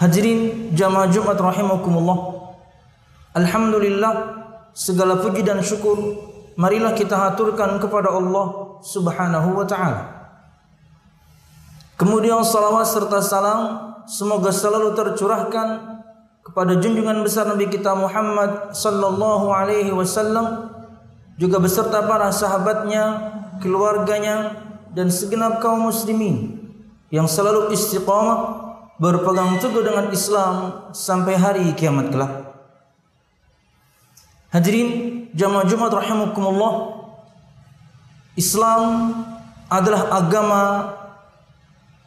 Hadirin 0.00 0.72
jamaah 0.72 1.12
Jumat 1.12 1.36
rahimakumullah. 1.36 2.40
Alhamdulillah 3.36 4.12
segala 4.72 5.20
puji 5.20 5.44
dan 5.44 5.60
syukur 5.60 6.16
marilah 6.56 6.96
kita 6.96 7.12
haturkan 7.20 7.76
kepada 7.76 8.08
Allah 8.08 8.80
Subhanahu 8.80 9.60
wa 9.60 9.68
taala. 9.68 10.02
Kemudian 12.00 12.40
salawat 12.40 12.88
serta 12.88 13.20
salam 13.20 13.60
semoga 14.08 14.48
selalu 14.48 14.96
tercurahkan 14.96 16.00
kepada 16.48 16.80
junjungan 16.80 17.20
besar 17.20 17.44
Nabi 17.52 17.68
kita 17.68 17.92
Muhammad 17.92 18.72
sallallahu 18.72 19.52
alaihi 19.52 19.92
wasallam 19.92 20.72
juga 21.36 21.60
beserta 21.60 22.08
para 22.08 22.32
sahabatnya, 22.32 23.36
keluarganya 23.60 24.64
dan 24.96 25.12
segenap 25.12 25.60
kaum 25.60 25.92
muslimin 25.92 26.56
yang 27.12 27.28
selalu 27.28 27.68
istiqamah 27.76 28.69
berpegang 29.00 29.56
teguh 29.56 29.80
dengan 29.80 30.12
Islam 30.12 30.86
sampai 30.92 31.34
hari 31.40 31.64
kiamat 31.72 32.12
kelak. 32.12 32.52
Hadirin 34.52 34.88
jamaah 35.32 35.64
Jumat 35.64 35.88
rahimakumullah. 35.88 37.00
Islam 38.36 39.14
adalah 39.72 40.12
agama 40.12 40.62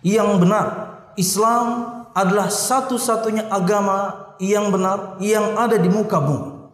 yang 0.06 0.38
benar. 0.38 0.94
Islam 1.18 1.66
adalah 2.14 2.53
satu-satunya 2.53 3.50
agama 3.50 4.30
yang 4.38 4.70
benar 4.70 5.18
yang 5.18 5.58
ada 5.58 5.82
di 5.82 5.90
muka 5.90 6.22
bumi. 6.22 6.70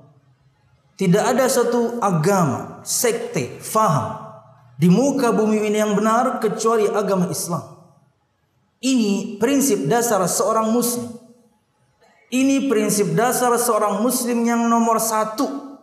Tidak 0.99 1.23
ada 1.23 1.47
satu 1.47 2.03
agama, 2.03 2.83
sekte, 2.83 3.63
faham 3.63 4.19
di 4.75 4.91
muka 4.91 5.31
bumi 5.31 5.63
ini 5.71 5.79
yang 5.79 5.95
benar 5.95 6.43
kecuali 6.43 6.91
agama 6.91 7.31
Islam. 7.31 7.78
Ini 8.79 9.35
prinsip 9.43 9.91
dasar 9.91 10.23
seorang 10.23 10.71
muslim. 10.71 11.11
Ini 12.31 12.71
prinsip 12.71 13.11
dasar 13.11 13.51
seorang 13.59 13.99
muslim 13.99 14.47
yang 14.47 14.71
nomor 14.71 15.03
satu. 15.03 15.75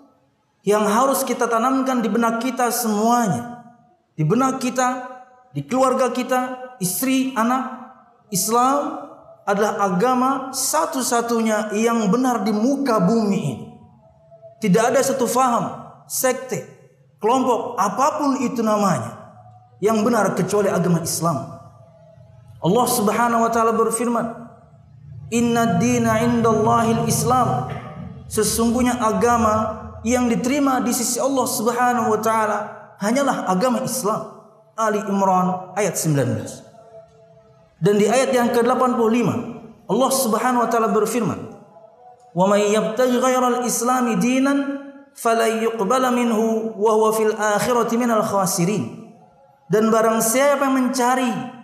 Yang 0.65 0.84
harus 0.89 1.21
kita 1.23 1.45
tanamkan 1.45 2.01
di 2.01 2.09
benak 2.09 2.41
kita 2.41 2.73
semuanya. 2.73 3.69
Di 4.17 4.25
benak 4.25 4.65
kita, 4.65 5.12
di 5.53 5.61
keluarga 5.61 6.09
kita, 6.09 6.73
istri, 6.81 7.37
anak. 7.37 7.84
Islam 8.33 9.07
adalah 9.47 9.78
agama 9.87 10.31
satu-satunya 10.51 11.77
yang 11.78 12.11
benar 12.11 12.43
di 12.43 12.51
muka 12.51 12.99
bumi 12.99 13.39
ini. 13.39 13.67
Tidak 14.59 14.83
ada 14.83 14.99
satu 15.05 15.28
faham, 15.28 15.95
sekte, 16.09 16.65
kelompok, 17.21 17.77
apa 17.77 18.19
pun 18.19 18.41
itu 18.41 18.65
namanya. 18.65 19.15
Yang 19.78 19.99
benar 20.01 20.25
kecuali 20.33 20.73
agama 20.73 21.05
Islam. 21.05 21.56
Allah 22.66 22.87
Subhanahu 22.91 23.47
wa 23.47 23.50
taala 23.54 23.71
berfirman, 23.78 24.27
"Inna 25.31 25.78
dina 25.78 26.19
indallahil 26.27 27.06
Islam." 27.06 27.71
Sesungguhnya 28.27 28.99
agama 28.99 29.87
yang 30.03 30.27
diterima 30.27 30.82
di 30.82 30.91
sisi 30.91 31.22
Allah 31.22 31.47
Subhanahu 31.47 32.10
wa 32.10 32.19
taala 32.19 32.59
hanyalah 32.99 33.47
agama 33.47 33.87
Islam. 33.87 34.34
Ali 34.77 35.00
Imran 35.06 35.72
ayat 35.78 35.94
19. 35.94 36.60
Dan 37.81 37.97
di 37.97 38.10
ayat 38.10 38.34
yang 38.34 38.53
ke-85 38.53 39.28
Allah 39.88 40.10
Subhanahu 40.10 40.66
wa 40.66 40.69
taala 40.69 40.91
berfirman, 40.91 41.41
"Wa 42.34 42.44
may 42.50 42.75
yabtaghi 42.75 43.16
ghairal 43.16 43.65
islami 43.65 44.19
dinan 44.21 44.84
falan 45.16 45.65
yuqbala 45.65 46.12
minhu 46.12 46.77
wa 46.77 46.93
huwa 46.93 47.15
fil 47.15 47.33
akhirati 47.33 47.94
minal 47.97 48.27
khasirin." 48.27 49.06
Dan 49.72 49.88
barang 49.88 50.21
siapa 50.21 50.66
yang 50.69 50.77
mencari 50.77 51.56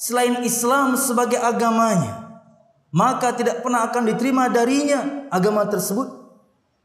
selain 0.00 0.40
Islam 0.40 0.96
sebagai 0.96 1.36
agamanya, 1.36 2.40
maka 2.88 3.36
tidak 3.36 3.60
pernah 3.60 3.84
akan 3.84 4.08
diterima 4.08 4.48
darinya 4.48 5.28
agama 5.28 5.68
tersebut 5.68 6.08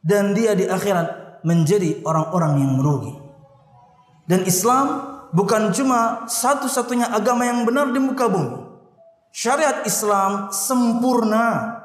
dan 0.03 0.35
dia 0.35 0.51
di 0.51 0.67
akhirat 0.67 1.39
menjadi 1.47 2.03
orang-orang 2.03 2.59
yang 2.59 2.71
merugi. 2.75 3.15
Dan 4.27 4.44
Islam 4.44 5.15
bukan 5.31 5.71
cuma 5.71 6.27
satu-satunya 6.27 7.07
agama 7.07 7.47
yang 7.47 7.63
benar 7.63 7.95
di 7.95 8.03
muka 8.03 8.27
bumi. 8.27 8.67
Syariat 9.31 9.88
Islam 9.88 10.51
sempurna. 10.51 11.81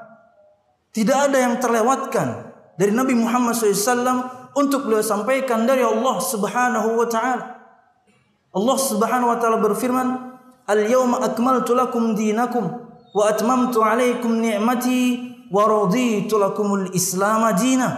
Tidak 0.90 1.30
ada 1.30 1.38
yang 1.38 1.62
terlewatkan 1.62 2.50
dari 2.74 2.90
Nabi 2.90 3.14
Muhammad 3.14 3.54
SAW 3.54 4.50
untuk 4.58 4.90
beliau 4.90 5.06
sampaikan 5.06 5.62
dari 5.62 5.86
Allah 5.86 6.18
Subhanahu 6.18 6.98
wa 6.98 7.06
taala. 7.06 7.62
Allah 8.50 8.78
Subhanahu 8.78 9.30
wa 9.30 9.38
taala 9.38 9.62
berfirman, 9.62 10.29
"Al-yawma 10.70 11.26
akmaltu 11.26 11.74
lakum 11.74 12.14
dinakum 12.14 12.70
wa 13.10 13.22
atmamtu 13.26 13.82
'alaikum 13.82 14.38
ni'mati 14.38 15.02
wa 15.50 15.66
raditu 15.66 16.38
lakumul 16.38 16.94
Islam 16.94 17.50
dina." 17.58 17.90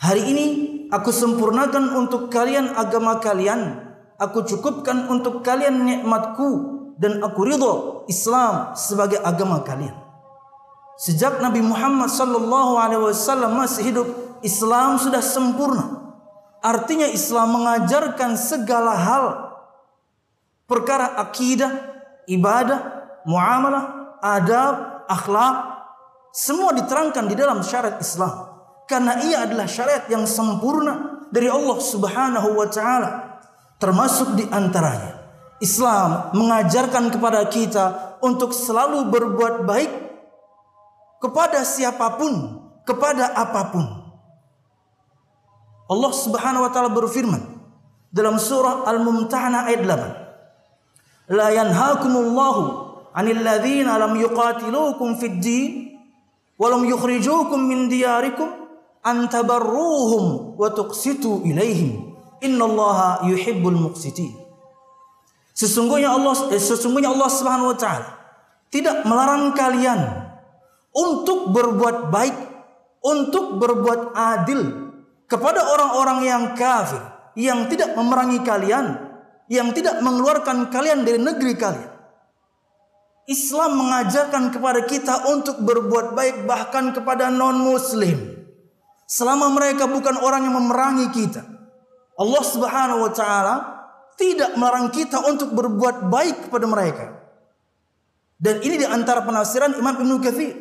Hari 0.00 0.22
ini 0.24 0.46
aku 0.88 1.12
sempurnakan 1.12 1.92
untuk 2.00 2.32
kalian 2.32 2.72
agama 2.72 3.20
kalian. 3.20 3.92
Aku 4.16 4.48
cukupkan 4.48 5.12
untuk 5.12 5.44
kalian 5.44 5.84
nikmatku 5.84 6.48
dan 6.96 7.20
aku 7.20 7.44
ridho 7.44 7.74
Islam 8.08 8.72
sebagai 8.72 9.20
agama 9.20 9.60
kalian. 9.60 9.94
Sejak 10.96 11.42
Nabi 11.42 11.60
Muhammad 11.60 12.08
sallallahu 12.08 12.78
alaihi 12.78 13.02
wasallam 13.02 13.58
masih 13.58 13.90
hidup, 13.90 14.08
Islam 14.46 15.02
sudah 15.02 15.18
sempurna. 15.18 16.14
Artinya 16.62 17.10
Islam 17.10 17.58
mengajarkan 17.58 18.38
segala 18.38 18.94
hal 18.94 19.24
perkara 20.72 21.20
akidah, 21.20 21.68
ibadah, 22.24 22.80
muamalah, 23.28 24.16
adab, 24.24 25.04
akhlak 25.04 25.72
semua 26.32 26.72
diterangkan 26.72 27.28
di 27.28 27.36
dalam 27.36 27.60
syariat 27.60 28.00
Islam. 28.00 28.48
Karena 28.88 29.20
ia 29.20 29.44
adalah 29.44 29.68
syariat 29.68 30.08
yang 30.08 30.24
sempurna 30.24 31.28
dari 31.28 31.52
Allah 31.52 31.76
Subhanahu 31.76 32.56
wa 32.56 32.68
taala. 32.72 33.40
Termasuk 33.76 34.40
di 34.40 34.48
antaranya 34.48 35.20
Islam 35.60 36.32
mengajarkan 36.32 37.12
kepada 37.12 37.44
kita 37.52 38.16
untuk 38.24 38.56
selalu 38.56 39.12
berbuat 39.12 39.68
baik 39.68 39.92
kepada 41.20 41.62
siapa 41.68 42.16
pun, 42.16 42.32
kepada 42.88 43.36
apa 43.36 43.62
pun. 43.68 43.84
Allah 45.92 46.12
Subhanahu 46.16 46.64
wa 46.64 46.70
taala 46.72 46.88
berfirman 46.88 47.42
dalam 48.08 48.40
surah 48.40 48.88
Al-Mumtahanah 48.88 49.68
ayat 49.68 49.82
8. 49.84 50.21
La 51.32 51.48
yanhaakumullahu 51.48 52.62
'anil 53.16 53.40
ladzina 53.40 53.96
lam 53.96 54.12
yuqatilukum 54.20 55.16
fid 55.16 55.40
din 55.40 55.96
wa 56.60 56.68
lam 56.68 56.84
yukhrijukum 56.84 57.56
min 57.56 57.88
diyarikum 57.88 58.52
an 59.00 59.26
tabarruhum 59.32 60.54
wa 60.60 60.68
tuqsitu 60.70 61.40
ilaihim 61.48 62.12
innallaha 62.44 63.24
yuhibbul 63.26 63.88
muqsitin. 63.90 64.34
Sesungguhnya 65.52 66.12
Allah 66.12 66.34
eh, 66.52 66.60
sesungguhnya 66.60 67.12
Allah 67.12 67.28
Subhanahu 67.28 67.72
wa 67.72 67.78
taala 67.80 68.08
tidak 68.72 69.04
melarang 69.04 69.52
kalian 69.52 70.00
untuk 70.92 71.52
berbuat 71.52 72.08
baik, 72.08 72.36
untuk 73.04 73.60
berbuat 73.60 74.16
adil 74.16 74.92
kepada 75.28 75.64
orang-orang 75.64 76.18
yang 76.24 76.44
kafir, 76.56 77.00
yang 77.36 77.68
tidak 77.68 77.96
memerangi 77.96 78.40
kalian, 78.44 79.11
yang 79.52 79.76
tidak 79.76 80.00
mengeluarkan 80.00 80.72
kalian 80.72 81.04
dari 81.04 81.20
negeri 81.20 81.52
kalian. 81.60 81.92
Islam 83.28 83.76
mengajarkan 83.84 84.48
kepada 84.48 84.80
kita 84.88 85.28
untuk 85.28 85.60
berbuat 85.60 86.16
baik 86.16 86.48
bahkan 86.48 86.96
kepada 86.96 87.28
non-muslim. 87.28 88.16
Selama 89.04 89.52
mereka 89.52 89.84
bukan 89.84 90.16
orang 90.24 90.48
yang 90.48 90.56
memerangi 90.56 91.12
kita. 91.12 91.44
Allah 92.16 92.42
Subhanahu 92.42 93.04
wa 93.04 93.12
taala 93.12 93.54
tidak 94.16 94.56
melarang 94.56 94.88
kita 94.88 95.20
untuk 95.28 95.52
berbuat 95.52 96.08
baik 96.08 96.48
kepada 96.48 96.66
mereka. 96.66 97.06
Dan 98.40 98.64
ini 98.64 98.80
di 98.80 98.86
antara 98.88 99.20
penafsiran 99.22 99.76
Imam 99.76 100.00
Ibnu 100.00 100.16
Katsir. 100.24 100.56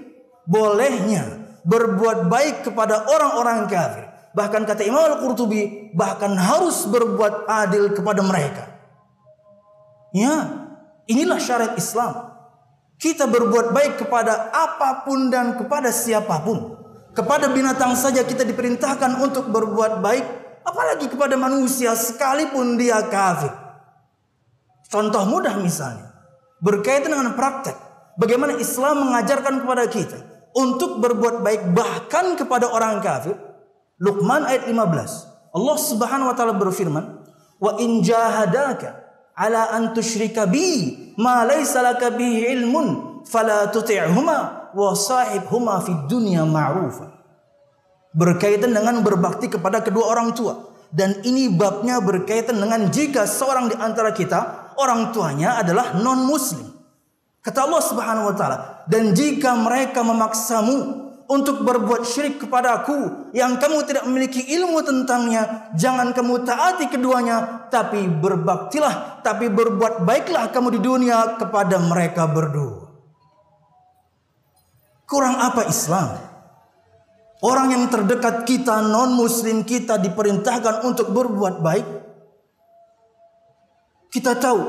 Bolehnya 0.46 1.24
berbuat 1.64 2.28
baik 2.28 2.68
kepada 2.68 3.08
orang-orang 3.08 3.72
kafir. 3.72 4.06
Bahkan 4.36 4.68
kata 4.68 4.84
Imam 4.84 5.02
Al-Qurtubi, 5.06 5.94
bahkan 5.94 6.34
harus 6.36 6.84
berbuat 6.90 7.46
adil 7.46 7.94
kepada 7.94 8.26
mereka. 8.26 8.71
Ya, 10.12 10.68
inilah 11.08 11.40
syariat 11.40 11.74
Islam. 11.80 12.32
Kita 13.02 13.26
berbuat 13.26 13.74
baik 13.74 14.06
kepada 14.06 14.54
apa 14.54 15.08
pun 15.08 15.32
dan 15.32 15.58
kepada 15.58 15.90
siapa 15.90 16.38
pun. 16.44 16.78
Kepada 17.12 17.50
binatang 17.52 17.98
saja 17.98 18.24
kita 18.24 18.46
diperintahkan 18.46 19.20
untuk 19.20 19.50
berbuat 19.50 20.00
baik 20.00 20.26
apalagi 20.62 21.10
kepada 21.10 21.36
manusia 21.36 21.98
sekalipun 21.98 22.78
dia 22.78 23.02
kafir. 23.10 23.52
Contoh 24.92 25.24
mudah 25.26 25.56
misalnya, 25.58 26.12
berkaitan 26.60 27.16
dengan 27.16 27.34
praktek, 27.34 27.74
bagaimana 28.20 28.60
Islam 28.60 29.08
mengajarkan 29.08 29.64
kepada 29.64 29.84
kita 29.88 30.20
untuk 30.52 31.00
berbuat 31.00 31.42
baik 31.42 31.72
bahkan 31.72 32.36
kepada 32.36 32.68
orang 32.68 33.00
kafir. 33.00 33.40
Luqman 34.02 34.44
ayat 34.44 34.68
15. 34.68 35.56
Allah 35.56 35.78
Subhanahu 35.78 36.30
wa 36.32 36.36
taala 36.36 36.56
berfirman, 36.58 37.06
"Wa 37.62 37.80
in 37.80 38.04
jahadaka 38.04 39.11
ala 39.36 39.72
an 39.76 39.96
tusyrika 39.96 40.48
bi 40.48 41.14
ma 41.18 41.44
laysa 41.48 41.82
laka 41.82 42.12
bihi 42.12 42.52
ilmun 42.56 43.22
fala 43.28 43.70
tuti'huma 43.72 44.72
wa 44.76 44.90
sahibhuma 44.96 45.82
fid 45.84 46.08
dunya 46.08 46.44
ma'rufa." 46.48 47.22
berkaitan 48.12 48.76
dengan 48.76 49.00
berbakti 49.00 49.48
kepada 49.48 49.80
kedua 49.80 50.12
orang 50.12 50.36
tua. 50.36 50.72
Dan 50.92 51.24
ini 51.24 51.48
babnya 51.48 52.04
berkaitan 52.04 52.60
dengan 52.60 52.92
jika 52.92 53.24
seorang 53.24 53.72
di 53.72 53.76
antara 53.80 54.12
kita 54.12 54.76
orang 54.76 55.16
tuanya 55.16 55.56
adalah 55.64 55.96
non 55.96 56.28
muslim. 56.28 56.68
Kata 57.40 57.64
Allah 57.64 57.82
Subhanahu 57.82 58.28
wa 58.28 58.36
taala, 58.36 58.58
dan 58.92 59.16
jika 59.16 59.56
mereka 59.56 60.04
memaksamu 60.04 61.10
untuk 61.32 61.64
berbuat 61.64 62.04
syirik 62.04 62.44
kepadaku 62.44 63.32
yang 63.32 63.56
kamu 63.56 63.88
tidak 63.88 64.04
memiliki 64.04 64.44
ilmu 64.52 64.84
tentangnya, 64.84 65.72
jangan 65.80 66.12
kamu 66.12 66.44
taati 66.44 66.92
keduanya, 66.92 67.72
tapi 67.72 68.04
berbaktilah, 68.04 69.24
tapi 69.24 69.48
berbuat 69.48 70.04
baiklah 70.04 70.52
kamu 70.52 70.76
di 70.76 70.80
dunia 70.84 71.40
kepada 71.40 71.80
mereka 71.80 72.28
berdua. 72.28 72.92
Kurang 75.08 75.40
apa 75.40 75.72
Islam? 75.72 76.20
Orang 77.42 77.72
yang 77.72 77.88
terdekat 77.88 78.44
kita, 78.44 78.84
non-muslim 78.84 79.64
kita 79.64 80.04
diperintahkan 80.04 80.84
untuk 80.84 81.16
berbuat 81.16 81.64
baik. 81.64 81.88
Kita 84.12 84.36
tahu 84.36 84.60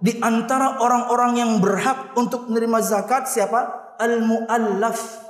di 0.00 0.16
antara 0.24 0.80
orang-orang 0.80 1.32
yang 1.36 1.52
berhak 1.60 2.16
untuk 2.16 2.48
menerima 2.48 2.80
zakat 2.80 3.28
siapa? 3.28 3.92
Al-muallaf. 4.00 5.25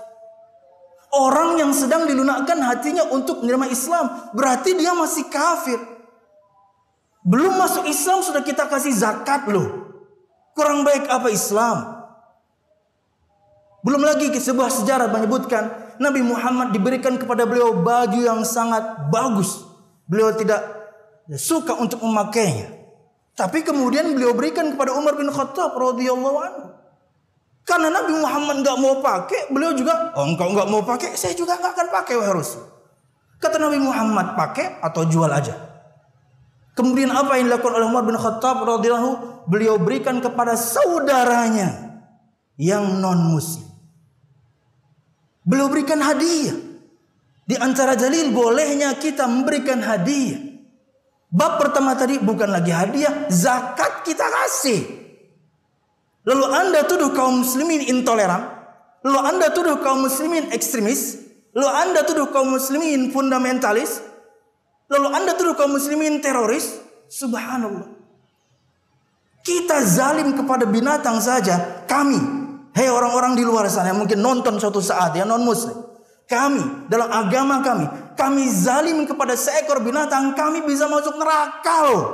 Orang 1.16 1.56
yang 1.56 1.72
sedang 1.72 2.04
dilunakkan 2.04 2.60
hatinya 2.60 3.08
untuk 3.08 3.40
menerima 3.40 3.72
Islam, 3.72 4.04
berarti 4.36 4.76
dia 4.76 4.92
masih 4.92 5.24
kafir. 5.32 5.80
Belum 7.24 7.56
masuk 7.56 7.88
Islam 7.88 8.20
sudah 8.20 8.44
kita 8.44 8.68
kasih 8.68 8.92
zakat 8.92 9.48
loh. 9.48 9.88
Kurang 10.52 10.84
baik 10.84 11.08
apa 11.08 11.32
Islam? 11.32 11.96
Belum 13.80 14.02
lagi 14.04 14.28
sebuah 14.28 14.68
sejarah 14.68 15.08
menyebutkan 15.08 15.96
Nabi 15.96 16.20
Muhammad 16.20 16.76
diberikan 16.76 17.16
kepada 17.16 17.48
beliau 17.48 17.72
baju 17.80 18.20
yang 18.20 18.44
sangat 18.44 19.08
bagus. 19.08 19.64
Beliau 20.04 20.36
tidak 20.36 20.60
suka 21.34 21.74
untuk 21.80 22.04
memakainya. 22.04 22.76
Tapi 23.36 23.64
kemudian 23.64 24.12
beliau 24.12 24.32
berikan 24.32 24.72
kepada 24.72 24.96
Umar 24.96 25.16
bin 25.16 25.28
Khattab 25.28 25.76
radhiyallahu 25.76 26.38
anhu. 26.40 26.66
Karena 27.66 27.90
Nabi 27.90 28.14
Muhammad 28.14 28.62
nggak 28.62 28.78
mau 28.78 29.02
pakai, 29.02 29.50
beliau 29.50 29.74
juga, 29.74 30.14
oh 30.14 30.22
engkau 30.22 30.54
nggak 30.54 30.70
mau 30.70 30.86
pakai, 30.86 31.18
saya 31.18 31.34
juga 31.34 31.58
nggak 31.58 31.74
akan 31.74 31.88
pakai 31.90 32.14
wahai 32.14 32.38
Rasul. 32.38 32.62
Kata 33.42 33.58
Nabi 33.58 33.82
Muhammad 33.82 34.38
pakai 34.38 34.78
atau 34.78 35.02
jual 35.02 35.26
aja. 35.26 35.66
Kemudian 36.78 37.10
apa 37.10 37.40
yang 37.40 37.50
dilakukan 37.50 37.74
oleh 37.74 37.88
Umar 37.90 38.06
bin 38.06 38.14
Khattab 38.14 38.62
radhiyallahu 38.62 39.50
beliau 39.50 39.82
berikan 39.82 40.23
kepada 40.23 40.54
saudaranya 40.54 41.99
yang 42.54 43.02
non 43.02 43.35
muslim. 43.35 43.66
Beliau 45.42 45.66
berikan 45.66 45.99
hadiah. 45.99 46.54
Di 47.46 47.54
antara 47.58 47.94
dalil 47.94 48.35
bolehnya 48.35 48.94
kita 48.99 49.26
memberikan 49.26 49.78
hadiah. 49.82 50.38
Bab 51.30 51.58
pertama 51.62 51.94
tadi 51.99 52.18
bukan 52.18 52.50
lagi 52.50 52.70
hadiah, 52.75 53.26
zakat 53.30 54.02
kita 54.06 54.26
kasih. 54.26 55.05
Lalu 56.26 56.45
Anda 56.50 56.80
tuduh 56.85 57.14
kaum 57.14 57.47
muslimin 57.47 57.87
intoleran. 57.87 58.42
Lalu 59.06 59.18
Anda 59.23 59.54
tuduh 59.54 59.78
kaum 59.78 60.02
muslimin 60.02 60.50
ekstremis. 60.50 61.23
Lalu 61.54 61.71
Anda 61.71 62.00
tuduh 62.02 62.35
kaum 62.35 62.50
muslimin 62.50 63.14
fundamentalis. 63.14 64.02
Lalu 64.90 65.09
Anda 65.14 65.33
tuduh 65.38 65.54
kaum 65.54 65.78
muslimin 65.78 66.18
teroris. 66.18 66.83
Subhanallah. 67.06 67.95
Kita 69.47 69.78
zalim 69.87 70.35
kepada 70.35 70.66
binatang 70.66 71.23
saja. 71.23 71.87
Kami 71.87 72.37
Hei 72.76 72.92
orang-orang 72.92 73.40
di 73.40 73.40
luar 73.40 73.64
sana 73.73 73.88
yang 73.88 74.04
mungkin 74.04 74.21
nonton 74.21 74.61
suatu 74.61 74.85
saat 74.85 75.16
ya 75.16 75.25
non 75.25 75.40
muslim. 75.40 75.80
Kami 76.28 76.92
dalam 76.92 77.09
agama 77.09 77.64
kami, 77.64 77.88
kami 78.12 78.45
zalim 78.52 79.09
kepada 79.09 79.33
seekor 79.33 79.80
binatang, 79.80 80.37
kami 80.37 80.61
bisa 80.61 80.85
masuk 80.85 81.16
neraka 81.16 81.76
loh. 81.88 82.04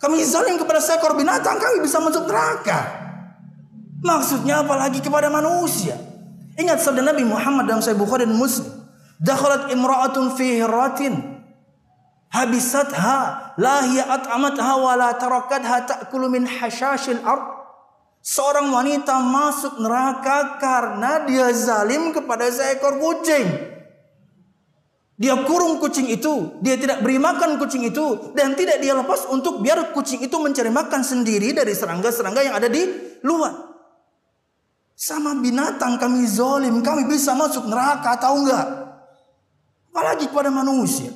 Kami 0.00 0.24
zalim 0.24 0.56
kepada 0.56 0.80
seekor 0.80 1.12
binatang, 1.12 1.60
kami 1.60 1.84
bisa 1.84 2.00
masuk 2.00 2.24
neraka. 2.24 2.88
Maksudnya 4.00 4.64
apalagi 4.64 5.04
kepada 5.04 5.28
manusia. 5.28 5.92
Ingat 6.56 6.80
sabda 6.80 7.04
Nabi 7.04 7.28
Muhammad 7.28 7.68
dalam 7.68 7.84
Sahih 7.84 8.00
Bukhari 8.00 8.24
dan 8.24 8.32
Muslim. 8.32 8.80
Dakhalat 9.20 9.68
imra'atun 9.68 10.32
fi 10.40 10.64
hiratin 10.64 11.44
habisatha 12.32 13.52
la 13.60 13.84
hiya 13.84 14.08
at'amatha 14.08 14.72
wa 14.80 14.96
la 14.96 15.12
tarakatha 15.20 15.84
ta'kulu 15.84 16.32
min 16.32 16.48
hashashil 16.48 17.20
ard 17.20 17.60
Seorang 18.20 18.68
wanita 18.68 19.16
masuk 19.16 19.80
neraka 19.80 20.60
karena 20.60 21.24
dia 21.24 21.48
zalim 21.56 22.12
kepada 22.12 22.52
seekor 22.52 23.00
kucing. 23.00 23.48
Dia 25.20 25.36
kurung 25.44 25.76
kucing 25.76 26.08
itu, 26.08 26.56
dia 26.64 26.80
tidak 26.80 27.04
beri 27.04 27.20
makan 27.20 27.60
kucing 27.60 27.84
itu, 27.84 28.32
dan 28.32 28.56
tidak 28.56 28.80
dia 28.80 28.96
lepas 28.96 29.28
untuk 29.28 29.60
biar 29.60 29.92
kucing 29.92 30.24
itu 30.24 30.32
mencari 30.40 30.72
makan 30.72 31.04
sendiri 31.04 31.52
dari 31.52 31.76
serangga-serangga 31.76 32.40
yang 32.40 32.56
ada 32.56 32.72
di 32.72 32.88
luar. 33.20 33.52
Sama 34.96 35.36
binatang 35.36 36.00
kami 36.00 36.24
zalim, 36.24 36.80
kami 36.80 37.04
bisa 37.04 37.36
masuk 37.36 37.68
neraka 37.68 38.16
tahu 38.16 38.48
enggak? 38.48 38.64
Apalagi 39.92 40.24
kepada 40.32 40.48
manusia. 40.48 41.12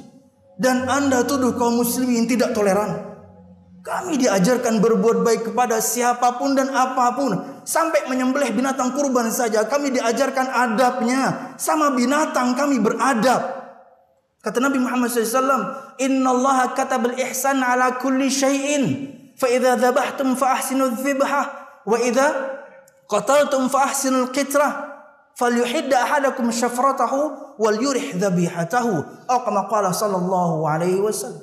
Dan 0.61 0.85
anda 0.85 1.25
tuduh 1.25 1.57
kaum 1.57 1.81
muslimin 1.81 2.29
tidak 2.29 2.53
toleran. 2.53 3.17
Kami 3.81 4.21
diajarkan 4.21 4.85
berbuat 4.85 5.25
baik 5.25 5.41
kepada 5.49 5.81
siapa 5.81 6.37
pun 6.37 6.53
dan 6.53 6.69
apa 6.77 7.17
pun. 7.17 7.33
Sampai 7.65 8.05
menyembelih 8.09 8.53
binatang 8.53 8.93
kurban 8.93 9.33
saja. 9.33 9.65
Kami 9.65 9.93
diajarkan 9.97 10.49
adabnya. 10.49 11.57
Sama 11.57 11.93
binatang 11.93 12.53
kami 12.53 12.81
beradab. 12.81 13.64
Kata 14.45 14.61
Nabi 14.61 14.77
Muhammad 14.77 15.09
SAW, 15.09 15.97
Inna 16.05 16.29
Allah 16.29 16.77
kata 16.77 17.01
bil 17.01 17.17
ihsan 17.17 17.65
ala 17.65 17.97
kulli 17.97 18.29
syai'in. 18.29 18.85
Fa 19.41 19.49
idha 19.49 19.81
zabahtum 19.81 20.37
fa 20.37 20.61
ahsinu 20.61 20.93
dzibhah 20.93 21.45
wa 21.89 21.97
idza 21.97 22.61
qataltum 23.09 23.73
fa 23.73 23.89
ahsinu 23.89 24.29
al-qitrah. 24.29 24.93
Falyuhidda 25.35 25.97
ahadakum 25.97 26.53
syafratahu 26.53 27.57
wal 27.57 27.79
yurih 27.81 28.21
dzabihatahu. 28.21 29.25
Atau 29.33 29.65
qala 29.73 29.97
sallallahu 29.97 30.69
alaihi 30.69 31.01
wasallam. 31.01 31.41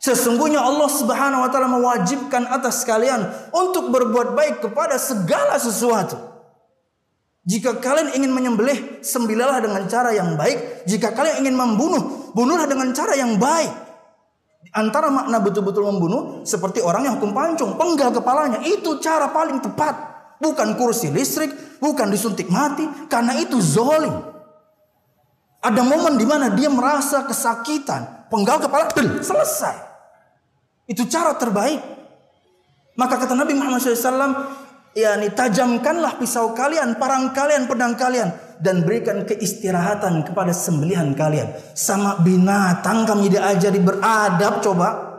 Sesungguhnya 0.00 0.64
Allah 0.64 0.88
Subhanahu 0.88 1.44
wa 1.44 1.48
taala 1.52 1.68
mewajibkan 1.68 2.48
atas 2.48 2.84
kalian 2.88 3.28
untuk 3.52 3.92
berbuat 3.92 4.32
baik 4.32 4.64
kepada 4.64 4.96
segala 4.96 5.56
sesuatu 5.60 6.33
jika 7.44 7.76
kalian 7.76 8.16
ingin 8.16 8.32
menyembelih, 8.32 9.04
sembelihlah 9.04 9.60
dengan 9.60 9.84
cara 9.84 10.16
yang 10.16 10.32
baik. 10.32 10.88
Jika 10.88 11.12
kalian 11.12 11.44
ingin 11.44 11.52
membunuh, 11.52 12.32
bunuhlah 12.32 12.64
dengan 12.64 12.88
cara 12.96 13.12
yang 13.12 13.36
baik. 13.36 13.68
Antara 14.72 15.12
makna 15.12 15.38
betul-betul 15.44 15.84
membunuh 15.84 16.40
seperti 16.48 16.80
orang 16.80 17.04
yang 17.04 17.20
hukum 17.20 17.36
pancung, 17.36 17.76
penggal 17.76 18.16
kepalanya, 18.16 18.64
itu 18.64 18.96
cara 18.96 19.28
paling 19.28 19.60
tepat. 19.60 19.92
Bukan 20.40 20.74
kursi 20.80 21.12
listrik, 21.12 21.52
bukan 21.84 22.08
disuntik 22.08 22.48
mati, 22.48 22.88
karena 23.12 23.36
itu 23.36 23.60
zolim. 23.60 24.12
Ada 25.60 25.84
momen 25.84 26.16
di 26.16 26.24
mana 26.24 26.48
dia 26.48 26.72
merasa 26.72 27.28
kesakitan, 27.28 28.28
penggal 28.32 28.56
kepala, 28.64 28.88
selesai. 29.20 29.76
Itu 30.88 31.04
cara 31.12 31.36
terbaik. 31.36 31.80
Maka 32.96 33.20
kata 33.20 33.36
Nabi 33.36 33.52
Muhammad 33.52 33.84
SAW, 33.84 34.63
yakni 34.94 35.30
tajamkanlah 35.34 36.16
pisau 36.16 36.54
kalian, 36.54 36.96
parang 36.96 37.34
kalian, 37.34 37.66
pedang 37.66 37.98
kalian, 37.98 38.30
dan 38.62 38.86
berikan 38.86 39.26
keistirahatan 39.26 40.22
kepada 40.22 40.54
sembelihan 40.54 41.10
kalian. 41.12 41.50
Sama 41.74 42.22
binatang 42.22 43.04
kami 43.04 43.28
diajari 43.28 43.82
beradab, 43.82 44.62
coba. 44.62 45.12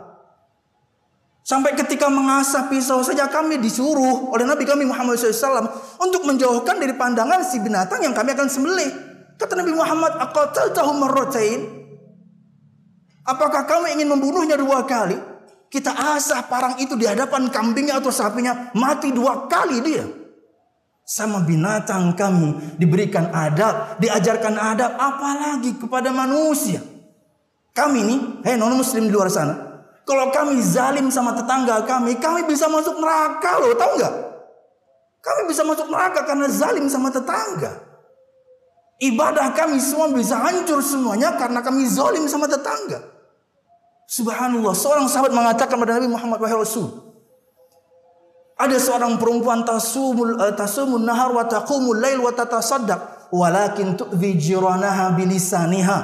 Sampai 1.46 1.78
ketika 1.78 2.10
mengasah 2.10 2.66
pisau 2.66 3.06
saja 3.06 3.30
kami 3.30 3.62
disuruh 3.62 4.34
oleh 4.34 4.42
Nabi 4.42 4.66
kami 4.66 4.82
Muhammad 4.82 5.14
SAW 5.14 5.62
untuk 6.02 6.26
menjauhkan 6.26 6.74
dari 6.82 6.90
pandangan 6.98 7.46
si 7.46 7.62
binatang 7.62 8.02
yang 8.02 8.10
kami 8.10 8.34
akan 8.34 8.50
sembelih. 8.50 8.90
Kata 9.38 9.54
Nabi 9.54 9.70
Muhammad, 9.70 10.18
tahu 10.74 10.90
marratain?" 10.98 11.86
Apakah 13.26 13.66
kamu 13.66 13.94
ingin 13.98 14.08
membunuhnya 14.10 14.58
dua 14.58 14.86
kali? 14.86 15.35
Kita 15.66 15.92
asah 16.16 16.46
parang 16.46 16.78
itu 16.78 16.94
di 16.94 17.04
hadapan 17.04 17.50
kambingnya 17.50 17.98
atau 17.98 18.14
sapinya. 18.14 18.70
Mati 18.78 19.10
dua 19.10 19.50
kali 19.50 19.82
dia. 19.82 20.06
Sama 21.06 21.42
binatang 21.42 22.14
kami 22.14 22.78
diberikan 22.78 23.30
adab. 23.34 23.98
Diajarkan 23.98 24.54
adab. 24.54 24.94
Apalagi 24.94 25.74
kepada 25.78 26.14
manusia. 26.14 26.82
Kami 27.74 28.00
nih. 28.02 28.20
Hei 28.46 28.54
non 28.54 28.74
muslim 28.78 29.10
di 29.10 29.12
luar 29.14 29.30
sana. 29.30 29.54
Kalau 30.06 30.30
kami 30.30 30.62
zalim 30.62 31.10
sama 31.10 31.34
tetangga 31.34 31.82
kami. 31.82 32.14
Kami 32.22 32.46
bisa 32.46 32.70
masuk 32.70 33.02
neraka 33.02 33.58
loh. 33.58 33.74
Tahu 33.74 33.92
nggak? 33.98 34.14
Kami 35.18 35.40
bisa 35.50 35.66
masuk 35.66 35.90
neraka 35.90 36.22
karena 36.22 36.46
zalim 36.46 36.86
sama 36.86 37.10
tetangga. 37.10 37.82
Ibadah 38.96 39.52
kami 39.52 39.76
semua 39.76 40.08
bisa 40.08 40.40
hancur 40.40 40.80
semuanya 40.80 41.36
karena 41.36 41.60
kami 41.60 41.84
zalim 41.84 42.24
sama 42.30 42.46
tetangga. 42.48 43.15
Subhanallah, 44.06 44.70
seorang 44.70 45.10
sahabat 45.10 45.34
mengatakan 45.34 45.74
kepada 45.74 45.98
Nabi 45.98 46.08
Muhammad 46.14 46.38
wahai 46.38 46.54
Rasul. 46.54 46.86
Ada 48.56 48.78
seorang 48.80 49.20
perempuan 49.20 49.66
tasumul 49.66 50.38
uh, 50.40 50.54
tasumun 50.54 51.04
nahar 51.04 51.34
wa 51.34 51.44
taqumul 51.44 51.98
lail 52.00 52.24
wa 52.24 52.32
tatasaddaq 52.32 53.28
walakin 53.34 53.98
tu'dhi 53.98 54.38
jiranaha 54.38 55.12
bilisaniha. 55.12 55.98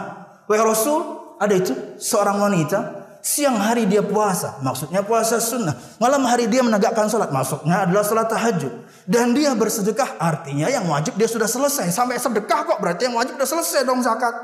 Wahai 0.50 0.62
Rasul, 0.66 1.00
ada 1.38 1.54
itu 1.54 1.72
seorang 1.96 2.42
wanita 2.42 3.02
siang 3.22 3.54
hari 3.54 3.86
dia 3.86 4.02
puasa, 4.02 4.58
maksudnya 4.60 5.00
puasa 5.06 5.38
sunnah. 5.38 5.78
Malam 6.02 6.26
hari 6.26 6.50
dia 6.50 6.60
menegakkan 6.60 7.06
salat, 7.06 7.30
maksudnya 7.30 7.86
adalah 7.86 8.02
salat 8.02 8.26
tahajud. 8.26 8.82
Dan 9.06 9.30
dia 9.30 9.54
bersedekah, 9.54 10.18
artinya 10.18 10.66
yang 10.66 10.86
wajib 10.90 11.14
dia 11.14 11.30
sudah 11.30 11.46
selesai. 11.46 11.94
Sampai 11.94 12.18
sedekah 12.18 12.66
kok 12.66 12.78
berarti 12.82 13.06
yang 13.06 13.14
wajib 13.14 13.38
sudah 13.38 13.48
selesai 13.48 13.86
dong 13.86 14.02
zakat. 14.02 14.34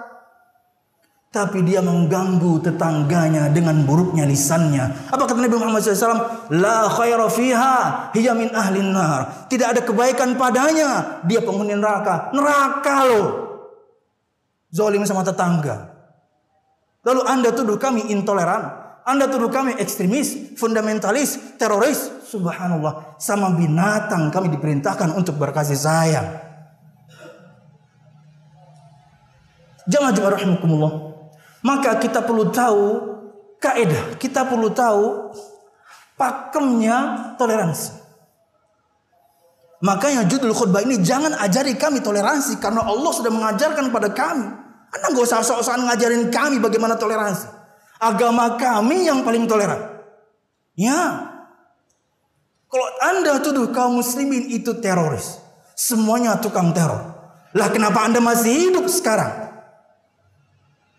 Tapi 1.28 1.60
dia 1.60 1.84
mengganggu 1.84 2.64
tetangganya 2.64 3.52
dengan 3.52 3.84
buruknya 3.84 4.24
lisannya. 4.24 5.12
Apa 5.12 5.28
kata 5.28 5.36
Nabi 5.36 5.60
Muhammad 5.60 5.84
SAW? 5.84 6.48
La 6.56 6.88
khaira 6.88 7.28
fiha 7.28 8.08
hiya 8.16 8.32
min 8.32 8.48
ahlin 8.48 8.96
nar. 8.96 9.44
Tidak 9.52 9.76
ada 9.76 9.84
kebaikan 9.84 10.40
padanya. 10.40 11.20
Dia 11.28 11.44
penghuni 11.44 11.76
neraka. 11.76 12.32
Neraka 12.32 12.96
loh. 13.04 13.26
Zolim 14.72 15.04
sama 15.04 15.20
tetangga. 15.20 15.92
Lalu 17.04 17.20
anda 17.28 17.52
tuduh 17.52 17.76
kami 17.76 18.08
intoleran. 18.08 18.88
Anda 19.04 19.28
tuduh 19.28 19.52
kami 19.52 19.76
ekstremis, 19.76 20.56
fundamentalis, 20.56 21.60
teroris. 21.60 22.24
Subhanallah. 22.24 23.20
Sama 23.20 23.52
binatang 23.52 24.32
kami 24.32 24.48
diperintahkan 24.52 25.12
untuk 25.12 25.36
berkasih 25.36 25.76
sayang. 25.76 26.28
Jangan 29.88 30.12
juga 30.12 30.36
rahimakumullah. 30.36 31.08
Maka 31.62 31.98
kita 31.98 32.22
perlu 32.22 32.54
tahu 32.54 32.86
kaidah, 33.58 34.14
kita 34.18 34.46
perlu 34.46 34.70
tahu 34.70 35.34
pakemnya 36.14 37.34
toleransi. 37.38 37.98
Makanya 39.78 40.26
judul 40.26 40.50
khutbah 40.50 40.82
ini 40.82 40.98
jangan 40.98 41.38
ajari 41.38 41.78
kami 41.78 42.02
toleransi 42.02 42.58
karena 42.58 42.82
Allah 42.82 43.12
sudah 43.14 43.30
mengajarkan 43.30 43.94
pada 43.94 44.10
kami. 44.10 44.46
Anda 44.88 45.06
nggak 45.14 45.24
usah 45.26 45.44
sok-sokan 45.46 45.86
ngajarin 45.86 46.34
kami 46.34 46.58
bagaimana 46.58 46.98
toleransi. 46.98 47.46
Agama 48.02 48.58
kami 48.58 49.06
yang 49.06 49.22
paling 49.22 49.46
toleran. 49.46 50.02
Ya. 50.74 51.30
Kalau 52.68 52.88
Anda 53.02 53.38
tuduh 53.42 53.70
kaum 53.70 54.02
muslimin 54.02 54.50
itu 54.50 54.78
teroris. 54.82 55.38
Semuanya 55.78 56.38
tukang 56.42 56.74
teror. 56.74 57.14
Lah 57.54 57.68
kenapa 57.70 58.02
Anda 58.02 58.18
masih 58.18 58.70
hidup 58.70 58.90
sekarang? 58.90 59.47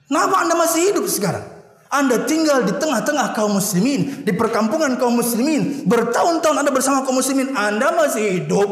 Kenapa 0.09 0.41
Anda 0.41 0.57
masih 0.57 0.89
hidup 0.89 1.05
sekarang? 1.05 1.45
Anda 1.89 2.25
tinggal 2.25 2.65
di 2.65 2.73
tengah-tengah 2.73 3.37
kaum 3.37 3.61
muslimin, 3.61 4.25
di 4.25 4.33
perkampungan 4.33 4.97
kaum 4.97 5.21
muslimin, 5.21 5.85
bertahun-tahun 5.85 6.65
Anda 6.65 6.73
bersama 6.73 7.05
kaum 7.05 7.21
muslimin, 7.21 7.53
Anda 7.53 7.93
masih 7.93 8.41
hidup. 8.41 8.69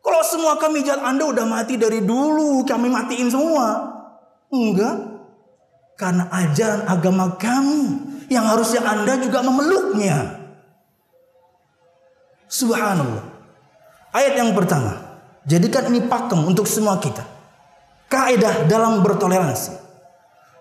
Kalau 0.00 0.22
semua 0.24 0.56
kami 0.56 0.80
jalan 0.80 1.04
Anda 1.04 1.24
udah 1.28 1.44
mati 1.44 1.76
dari 1.76 2.00
dulu, 2.00 2.64
kami 2.64 2.88
matiin 2.88 3.28
semua. 3.28 3.92
Enggak. 4.48 5.20
Karena 6.00 6.32
ajaran 6.32 6.88
agama 6.88 7.36
kami 7.36 8.00
yang 8.32 8.48
harusnya 8.48 8.88
Anda 8.88 9.20
juga 9.20 9.44
memeluknya. 9.44 10.48
Subhanallah. 12.48 13.24
Ayat 14.16 14.40
yang 14.40 14.56
pertama. 14.56 14.96
Jadikan 15.44 15.92
ini 15.92 16.08
pakem 16.08 16.40
untuk 16.40 16.64
semua 16.64 16.96
kita 16.96 17.35
kaidah 18.06 18.66
dalam 18.70 19.02
bertoleransi 19.02 19.86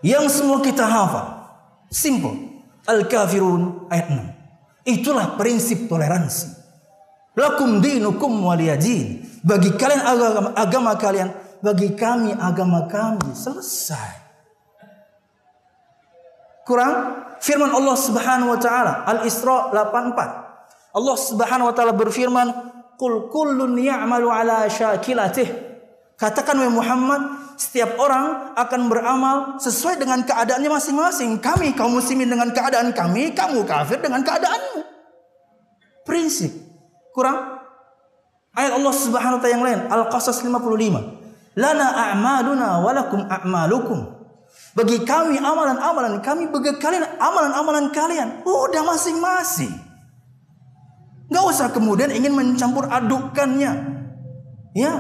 yang 0.05 0.29
semua 0.29 0.61
kita 0.61 0.85
hafal. 0.85 1.49
Simple. 1.89 2.53
Al-Kafirun 2.85 3.89
ayat 3.89 4.13
6. 4.85 4.93
Itulah 5.01 5.33
prinsip 5.33 5.89
toleransi. 5.89 6.53
Lakum 7.33 7.81
dinukum 7.81 8.29
waliyadin. 8.45 9.25
Bagi 9.41 9.73
kalian 9.73 10.01
agama, 10.05 10.49
agama 10.53 10.91
kalian, 10.93 11.33
bagi 11.65 11.97
kami 11.97 12.37
agama 12.37 12.85
kami. 12.85 13.33
Selesai. 13.33 14.21
Kurang 16.65 16.93
firman 17.41 17.73
Allah 17.73 17.97
Subhanahu 17.97 18.53
wa 18.53 18.59
taala 18.61 19.05
Al-Isra 19.09 19.73
84. 19.73 20.93
Allah 20.93 21.17
Subhanahu 21.17 21.69
wa 21.69 21.73
taala 21.73 21.93
berfirman, 21.97 22.47
"Qul 22.97 23.29
kullun 23.33 23.73
ya'malu 23.77 24.29
ala 24.29 24.69
syakilatih." 24.69 25.74
Katakan 26.15 26.55
wahai 26.55 26.71
Muhammad, 26.71 27.21
setiap 27.59 27.99
orang 27.99 28.55
akan 28.55 28.81
beramal 28.87 29.37
sesuai 29.59 29.99
dengan 29.99 30.23
keadaannya 30.23 30.71
masing-masing. 30.71 31.39
Kami 31.43 31.75
kaum 31.75 31.91
muslimin 31.91 32.31
dengan 32.31 32.55
keadaan 32.55 32.95
kami, 32.95 33.35
kamu 33.35 33.67
kafir 33.67 33.99
dengan 33.99 34.23
keadaanmu. 34.23 34.79
Prinsip. 36.07 36.55
Kurang? 37.11 37.59
Ayat 38.55 38.79
Allah 38.79 38.93
Subhanahu 38.95 39.39
wa 39.39 39.41
taala 39.43 39.55
yang 39.55 39.65
lain, 39.67 39.79
Al-Qasas 39.91 40.39
55. 40.39 41.59
Lana 41.59 41.87
a'maluna 42.11 42.79
walakum 42.83 43.27
a'malukum. 43.27 44.15
Bagi 44.75 45.03
kami 45.03 45.39
amalan-amalan 45.39 46.23
kami, 46.23 46.47
bagi 46.51 46.75
kalian 46.79 47.19
amalan-amalan 47.19 47.91
kalian. 47.91 48.43
Udah 48.43 48.83
masing-masing. 48.87 49.71
Gak 51.27 51.43
usah 51.43 51.71
kemudian 51.75 52.11
ingin 52.11 52.31
mencampur 52.31 52.87
adukannya. 52.87 53.71
Ya, 54.75 54.93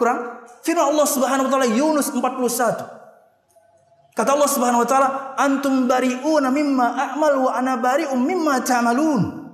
Kurang? 0.00 0.48
Firman 0.64 0.96
Allah 0.96 1.04
Subhanahu 1.04 1.44
wa 1.44 1.50
taala 1.52 1.68
Yunus 1.68 2.08
41. 2.08 4.16
Kata 4.16 4.30
Allah 4.32 4.48
Subhanahu 4.48 4.80
wa 4.80 4.88
taala, 4.88 5.36
"Antum 5.36 5.84
bari'una 5.84 6.48
mimma 6.48 6.96
a'mal 6.96 7.44
wa 7.44 7.52
ana 7.52 7.76
bari'um 7.76 8.16
mimma 8.16 8.64
ta'malun." 8.64 9.52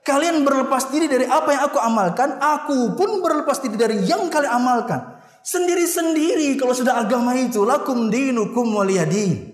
Kalian 0.00 0.48
berlepas 0.48 0.88
diri 0.88 1.12
dari 1.12 1.28
apa 1.28 1.52
yang 1.52 1.62
aku 1.68 1.76
amalkan, 1.76 2.40
aku 2.40 2.96
pun 2.96 3.20
berlepas 3.20 3.60
diri 3.60 3.76
dari 3.76 4.00
yang 4.08 4.32
kalian 4.32 4.64
amalkan. 4.64 5.20
Sendiri-sendiri 5.44 6.56
kalau 6.56 6.72
sudah 6.72 6.96
agama 6.96 7.36
itu, 7.36 7.68
lakum 7.68 8.08
dinukum 8.08 8.64
waliyadin. 8.72 9.44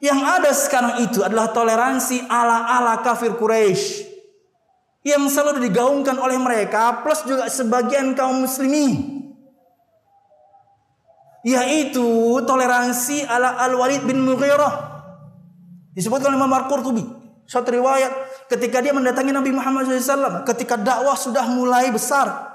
Yang 0.00 0.20
ada 0.24 0.50
sekarang 0.56 0.94
itu 1.04 1.20
adalah 1.20 1.52
toleransi 1.52 2.32
ala-ala 2.32 3.04
kafir 3.04 3.36
Quraisy 3.36 4.07
yang 5.06 5.24
selalu 5.30 5.70
digaungkan 5.70 6.18
oleh 6.18 6.36
mereka 6.36 7.02
plus 7.06 7.22
juga 7.24 7.46
sebagian 7.46 8.12
kaum 8.18 8.44
muslimin. 8.46 9.24
Yaitu 11.46 12.02
toleransi 12.44 13.24
ala 13.24 13.62
Al-Walid 13.68 14.04
bin 14.04 14.26
Mughirah. 14.26 15.00
Disebutkan 15.94 16.34
oleh 16.34 16.38
Imam 16.38 16.52
Al-Qurtubi. 16.52 17.04
Suatu 17.48 17.72
riwayat 17.72 18.12
ketika 18.52 18.84
dia 18.84 18.92
mendatangi 18.92 19.32
Nabi 19.32 19.56
Muhammad 19.56 19.88
SAW 19.88 20.44
ketika 20.44 20.76
dakwah 20.76 21.16
sudah 21.16 21.48
mulai 21.48 21.88
besar 21.88 22.48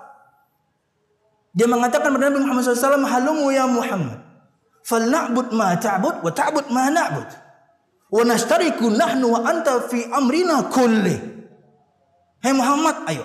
dia 1.54 1.70
mengatakan 1.70 2.14
kepada 2.14 2.30
Nabi 2.34 2.46
Muhammad 2.46 2.62
SAW 2.66 3.06
halumu 3.06 3.50
ya 3.50 3.66
Muhammad 3.70 4.22
falna'bud 4.86 5.54
ma 5.54 5.78
ta'bud 5.78 6.26
wa 6.26 6.32
ta'bud 6.34 6.66
ma 6.74 6.90
na'bud. 6.90 7.30
Wa 8.14 8.22
nashtariku 8.22 8.94
nahnu 8.94 9.34
wa 9.34 9.42
anta 9.50 9.82
fi 9.90 10.06
amrina 10.14 10.70
kulli 10.70 11.43
Hei 12.44 12.52
Muhammad 12.52 13.08
ayo. 13.08 13.24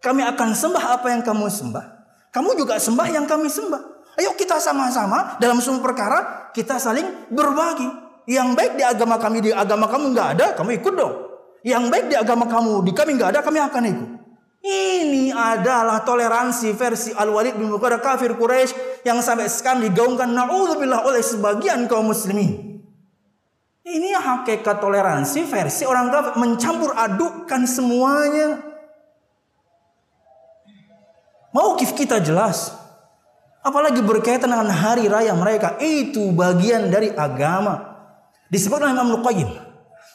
Kami 0.00 0.24
akan 0.24 0.56
sembah 0.56 0.96
apa 0.96 1.12
yang 1.12 1.20
kamu 1.20 1.52
sembah. 1.52 1.84
Kamu 2.32 2.56
juga 2.56 2.80
sembah 2.80 3.12
yang 3.12 3.28
kami 3.28 3.52
sembah. 3.52 4.00
Ayo 4.16 4.32
kita 4.32 4.56
sama-sama 4.56 5.36
dalam 5.36 5.60
semua 5.60 5.84
perkara 5.84 6.48
kita 6.56 6.80
saling 6.80 7.28
berbagi. 7.28 7.84
Yang 8.24 8.48
baik 8.56 8.72
di 8.80 8.84
agama 8.88 9.20
kami 9.20 9.44
di 9.44 9.52
agama 9.52 9.92
kamu 9.92 10.16
nggak 10.16 10.28
ada 10.40 10.46
kamu 10.56 10.80
ikut 10.80 10.94
dong. 10.96 11.14
Yang 11.68 11.84
baik 11.92 12.04
di 12.08 12.16
agama 12.16 12.48
kamu 12.48 12.80
di 12.80 12.92
kami 12.96 13.10
nggak 13.20 13.30
ada 13.36 13.40
kami 13.44 13.60
akan 13.60 13.82
ikut. 13.92 14.10
Ini 14.64 15.36
adalah 15.36 16.00
toleransi 16.00 16.72
versi 16.72 17.12
Al-Walid 17.12 17.60
bin 17.60 17.68
Mughirah 17.68 18.00
kafir 18.00 18.40
Quraisy 18.40 19.04
yang 19.04 19.20
sampai 19.20 19.52
sekarang 19.52 19.84
digaungkan. 19.84 20.32
Naudzubillah 20.32 21.04
oleh 21.04 21.20
sebagian 21.20 21.84
kaum 21.92 22.08
muslimin. 22.08 22.69
Ini 23.90 24.14
hakikat 24.14 24.78
toleransi 24.78 25.50
versi 25.50 25.82
orang 25.82 26.14
kafir 26.14 26.32
mencampur 26.38 26.94
adukkan 26.94 27.66
semuanya. 27.66 28.62
Maukif 31.50 31.98
kita 31.98 32.22
jelas. 32.22 32.70
Apalagi 33.60 33.98
berkaitan 34.00 34.46
dengan 34.46 34.70
hari 34.70 35.10
raya 35.10 35.34
mereka. 35.34 35.74
Itu 35.82 36.30
bagian 36.30 36.86
dari 36.88 37.10
agama. 37.10 37.82
Disebutkan 38.46 38.94
Imam 38.94 39.18
Luqayyim. 39.18 39.50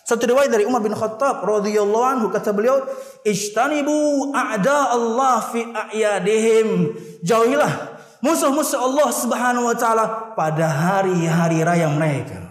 Satu 0.06 0.24
riwayat 0.30 0.54
dari 0.54 0.70
Umar 0.70 0.86
bin 0.86 0.94
Khattab 0.94 1.42
radhiyallahu 1.42 2.06
anhu 2.06 2.28
kata 2.30 2.54
beliau, 2.54 2.78
"Ijtanibu 3.26 4.30
a'da 4.38 4.94
Allah 4.94 5.42
fi 5.50 5.66
a'yadihim." 5.66 6.94
Jauhilah 7.26 7.98
musuh-musuh 8.22 8.78
Allah 8.78 9.10
Subhanahu 9.10 9.66
wa 9.66 9.74
taala 9.74 10.06
pada 10.38 10.70
hari-hari 10.70 11.66
raya 11.66 11.90
mereka. 11.90 12.45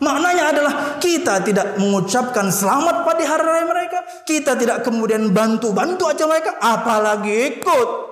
Maknanya 0.00 0.44
adalah 0.56 0.74
kita 0.96 1.44
tidak 1.44 1.76
mengucapkan 1.76 2.48
selamat 2.48 3.04
pada 3.04 3.20
hari 3.20 3.44
raya 3.44 3.64
mereka, 3.68 3.98
kita 4.24 4.56
tidak 4.56 4.80
kemudian 4.80 5.28
bantu-bantu 5.28 6.08
aja 6.08 6.24
mereka, 6.24 6.56
apalagi 6.56 7.60
ikut 7.60 8.10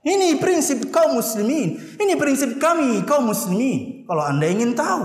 ini 0.00 0.40
prinsip 0.40 0.88
kaum 0.88 1.20
muslimin. 1.20 1.76
Ini 2.00 2.16
prinsip 2.16 2.56
kami 2.56 3.04
kaum 3.04 3.28
muslimin. 3.28 4.08
Kalau 4.08 4.24
Anda 4.24 4.48
ingin 4.48 4.72
tahu. 4.72 5.04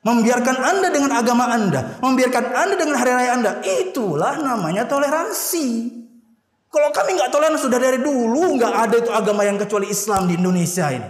Membiarkan 0.00 0.56
Anda 0.58 0.88
dengan 0.90 1.12
agama 1.14 1.54
Anda. 1.54 2.02
Membiarkan 2.02 2.44
Anda 2.50 2.74
dengan 2.74 2.96
hari 2.98 3.12
raya 3.14 3.30
Anda. 3.38 3.52
Itulah 3.62 4.42
namanya 4.42 4.90
toleransi. 4.90 5.98
Kalau 6.70 6.90
kami 6.90 7.14
nggak 7.14 7.30
toleransi 7.30 7.62
sudah 7.62 7.78
dari 7.78 7.98
dulu 8.02 8.58
nggak 8.58 8.74
ada 8.74 8.96
itu 8.98 9.10
agama 9.10 9.46
yang 9.46 9.58
kecuali 9.58 9.90
Islam 9.90 10.26
di 10.26 10.34
Indonesia 10.38 10.90
ini. 10.90 11.08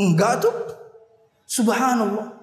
Enggak 0.00 0.48
tuh. 0.48 0.54
Subhanallah. 1.48 2.36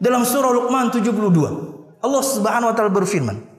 Dalam 0.00 0.24
surah 0.24 0.48
Luqman 0.56 0.88
72. 0.88 2.00
Allah 2.00 2.22
Subhanahu 2.24 2.72
wa 2.72 2.74
taala 2.74 2.88
berfirman 2.88 3.50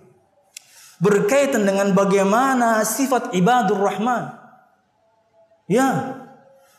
berkaitan 1.02 1.66
dengan 1.66 1.98
bagaimana 1.98 2.86
sifat 2.86 3.34
ibadur 3.34 3.82
rahman. 3.82 4.38
Ya. 5.66 6.22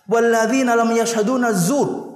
Walladzina 0.07 0.79
lam 0.79 0.95
yashhaduna 0.95 1.51
zur. 1.55 2.11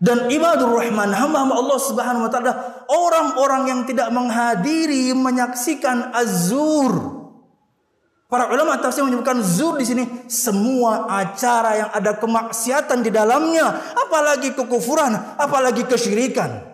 Dan 0.00 0.32
ibadur 0.32 0.80
rahman 0.80 1.12
hamba-hamba 1.12 1.60
Allah 1.60 1.78
Subhanahu 1.80 2.24
wa 2.24 2.30
taala 2.32 2.52
orang-orang 2.88 3.62
yang 3.68 3.80
tidak 3.84 4.08
menghadiri 4.08 5.12
menyaksikan 5.12 6.16
azur. 6.16 7.19
Para 8.30 8.46
ulama 8.46 8.78
tafsir 8.78 9.02
menyebutkan 9.02 9.42
zur 9.42 9.74
di 9.74 9.82
sini 9.82 10.06
semua 10.30 11.10
acara 11.10 11.70
yang 11.74 11.90
ada 11.90 12.14
kemaksiatan 12.14 13.02
di 13.02 13.10
dalamnya, 13.10 13.90
apalagi 13.98 14.54
kekufuran, 14.54 15.34
apalagi 15.34 15.82
kesyirikan. 15.82 16.70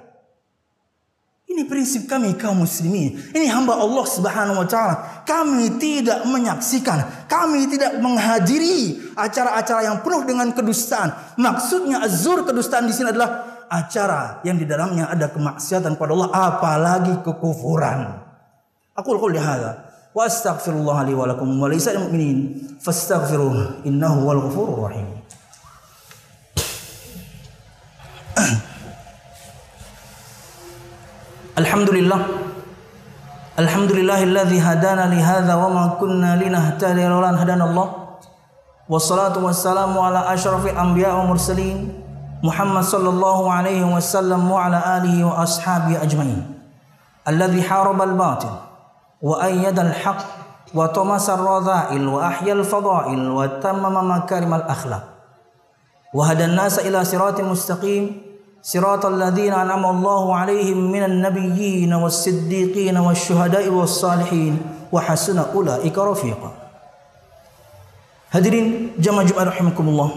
Ini 1.48 1.64
prinsip 1.64 2.04
kami 2.04 2.36
kaum 2.36 2.60
muslimin. 2.60 3.16
Ini 3.32 3.48
hamba 3.48 3.80
Allah 3.80 4.04
Subhanahu 4.04 4.60
wa 4.60 4.68
taala. 4.68 5.24
Kami 5.24 5.80
tidak 5.80 6.28
menyaksikan, 6.28 7.24
kami 7.24 7.64
tidak 7.72 7.96
menghadiri 8.04 9.00
acara-acara 9.16 9.88
yang 9.88 10.04
penuh 10.04 10.28
dengan 10.28 10.52
kedustaan. 10.52 11.40
Maksudnya 11.40 12.04
azur 12.04 12.44
kedustaan 12.44 12.84
di 12.84 12.92
sini 12.92 13.16
adalah 13.16 13.64
acara 13.72 14.44
yang 14.44 14.60
di 14.60 14.68
dalamnya 14.68 15.08
ada 15.08 15.32
kemaksiatan 15.32 15.96
kepada 15.96 16.12
Allah 16.12 16.30
apalagi 16.36 17.24
kekufuran. 17.24 18.20
Aku 18.92 19.16
hadza 19.40 19.86
واستغفر 20.16 20.72
الله 20.72 21.02
لي 21.02 21.14
ولكم 21.14 21.62
وليس 21.62 21.88
المؤمنين 21.88 22.62
فاستغفروه 22.81 23.70
إنه 23.87 24.07
هو 24.07 24.33
الغفور 24.33 24.68
الرحيم. 24.68 25.07
الحمد 31.61 31.90
لله 31.90 32.26
الحمد 33.59 33.92
لله 33.92 34.22
الذي 34.22 34.61
هدانا 34.61 35.14
لهذا 35.14 35.55
وما 35.55 35.87
كنا 36.00 36.37
لنهتدي 36.40 37.07
لولا 37.07 37.29
أن 37.29 37.35
هدانا 37.35 37.64
الله. 37.64 37.94
والصلاة 38.88 39.44
والسلام 39.44 39.98
على 39.98 40.35
أشرف 40.35 40.66
الأنبياء 40.66 41.16
والمرسلين 41.16 42.02
محمد 42.42 42.83
صلى 42.83 43.09
الله 43.09 43.52
عليه 43.52 43.94
وسلم 43.96 44.50
وعلى 44.50 44.79
آله 44.96 45.24
وأصحابه 45.24 46.02
أجمعين. 46.02 46.55
الذي 47.29 47.62
حارب 47.62 48.02
الباطل. 48.02 48.65
وأيد 49.22 49.79
الحق 49.79 50.24
وطمس 50.74 51.31
الرذائل 51.31 52.09
وأحيا 52.09 52.52
الفضائل 52.52 53.31
وتمم 53.31 54.11
مكارم 54.11 54.55
الأخلاق 54.55 55.05
وهدى 56.14 56.44
الناس 56.44 56.79
إلى 56.79 57.05
صراط 57.05 57.40
مستقيم 57.40 58.22
صراط 58.62 59.07
الذين 59.07 59.52
أنعم 59.52 59.87
الله 59.87 60.37
عليهم 60.37 60.92
من 60.92 61.02
النبيين 61.05 61.94
والصديقين 61.94 62.96
والشهداء 62.96 63.68
والصالحين 63.68 64.55
وحسن 64.92 65.38
أولئك 65.38 65.98
رفيقا 65.98 66.50
Hadirin 68.26 68.98
jamaah 68.98 69.22
Jumat 69.22 69.55
rahimakumullah. 69.55 70.11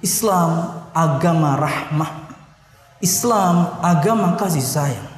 Islam 0.00 0.82
agama 0.96 1.60
rahmah. 1.60 2.10
Islam 3.04 3.76
agama 3.84 4.40
kasih 4.40 4.64
sayang. 4.64 5.09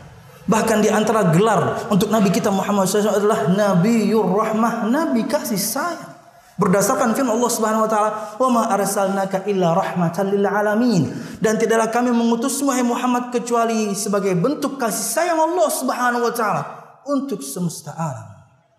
Bahkan 0.42 0.78
di 0.82 0.90
antara 0.90 1.30
gelar 1.30 1.86
untuk 1.86 2.10
Nabi 2.10 2.34
kita 2.34 2.50
Muhammad 2.50 2.90
SAW 2.90 3.14
adalah 3.14 3.46
Nabiur 3.46 4.26
Rahmah, 4.26 4.90
Nabi 4.90 5.22
kasih 5.26 5.58
sayang. 5.58 6.10
Berdasarkan 6.58 7.16
firman 7.16 7.32
Allah 7.40 7.52
Subhanahu 7.52 7.84
wa 7.88 7.90
taala, 7.90 8.10
"Wa 8.36 8.48
ma 8.52 8.62
arsalnaka 8.68 9.48
illa 9.48 9.72
rahmatan 9.72 10.36
lil 10.36 10.44
alamin." 10.44 11.08
Dan 11.40 11.56
tidaklah 11.56 11.88
kami 11.88 12.12
mengutus 12.12 12.60
wahai 12.60 12.84
Muhammad 12.84 13.32
kecuali 13.32 13.96
sebagai 13.96 14.36
bentuk 14.36 14.76
kasih 14.76 15.06
sayang 15.16 15.40
Allah 15.40 15.68
Subhanahu 15.72 16.28
wa 16.28 16.34
taala 16.34 16.62
untuk 17.08 17.40
semesta 17.40 17.96
alam. 17.96 18.28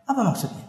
Apa 0.06 0.22
maksudnya? 0.22 0.64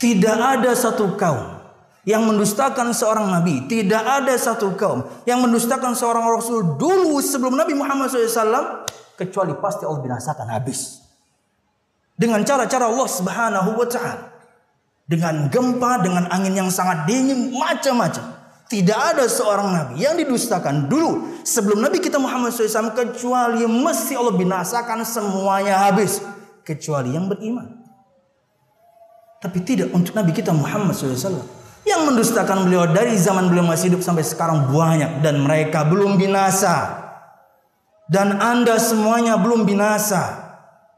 Tidak 0.00 0.38
ada 0.40 0.72
satu 0.72 1.12
kaum 1.20 1.59
yang 2.08 2.24
mendustakan 2.24 2.96
seorang 2.96 3.28
nabi, 3.28 3.68
tidak 3.68 4.00
ada 4.00 4.32
satu 4.36 4.72
kaum 4.76 5.04
yang 5.28 5.44
mendustakan 5.44 5.92
seorang 5.92 6.24
rasul 6.24 6.80
dulu 6.80 7.20
sebelum 7.20 7.60
Nabi 7.60 7.76
Muhammad 7.76 8.08
SAW 8.08 8.88
kecuali 9.20 9.52
pasti 9.60 9.84
Allah 9.84 10.00
binasakan 10.00 10.48
habis. 10.48 11.04
Dengan 12.16 12.40
cara-cara 12.44 12.88
Allah 12.88 13.08
Subhanahu 13.08 13.76
wa 13.76 13.88
taala 13.88 14.30
dengan 15.10 15.50
gempa, 15.50 15.98
dengan 16.06 16.30
angin 16.30 16.54
yang 16.54 16.70
sangat 16.70 17.02
dingin, 17.10 17.50
macam-macam. 17.50 18.38
Tidak 18.70 18.94
ada 18.94 19.26
seorang 19.26 19.74
nabi 19.74 20.06
yang 20.06 20.14
didustakan 20.14 20.86
dulu 20.86 21.42
sebelum 21.42 21.82
Nabi 21.82 21.98
kita 21.98 22.22
Muhammad 22.22 22.54
SAW 22.54 22.94
kecuali 22.94 23.66
mesti 23.66 24.14
Allah 24.14 24.30
binasakan 24.38 25.02
semuanya 25.02 25.90
habis. 25.90 26.22
kecuali 26.60 27.18
yang 27.18 27.26
beriman. 27.26 27.82
Tapi 29.42 29.58
tidak 29.66 29.90
untuk 29.90 30.14
Nabi 30.14 30.30
kita 30.30 30.54
Muhammad 30.54 30.94
SAW. 30.94 31.59
Yang 31.84 32.02
mendustakan 32.12 32.68
beliau 32.68 32.88
dari 32.90 33.16
zaman 33.16 33.48
beliau 33.48 33.66
masih 33.66 33.92
hidup 33.92 34.02
sampai 34.04 34.22
sekarang 34.22 34.68
banyak. 34.68 35.24
Dan 35.24 35.42
mereka 35.42 35.84
belum 35.88 36.20
binasa. 36.20 37.00
Dan 38.10 38.36
anda 38.36 38.76
semuanya 38.76 39.38
belum 39.38 39.64
binasa. 39.64 40.50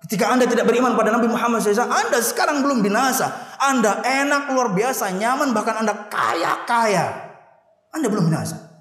Ketika 0.02 0.34
anda 0.34 0.48
tidak 0.50 0.66
beriman 0.66 0.98
pada 0.98 1.14
Nabi 1.14 1.30
Muhammad 1.30 1.62
SAW, 1.62 1.86
anda 1.86 2.18
sekarang 2.18 2.64
belum 2.64 2.82
binasa. 2.82 3.54
Anda 3.62 4.02
enak, 4.02 4.50
luar 4.50 4.74
biasa, 4.74 5.14
nyaman, 5.14 5.54
bahkan 5.54 5.78
anda 5.84 5.94
kaya-kaya. 6.10 7.30
Anda 7.94 8.10
belum 8.10 8.32
binasa. 8.32 8.72